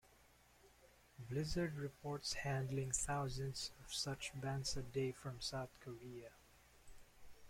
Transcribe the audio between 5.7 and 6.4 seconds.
Korea.